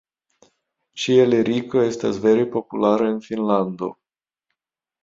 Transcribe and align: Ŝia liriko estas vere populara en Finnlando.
Ŝia 1.03 1.27
liriko 1.33 1.83
estas 1.91 2.19
vere 2.27 2.49
populara 2.57 3.13
en 3.13 3.25
Finnlando. 3.31 3.93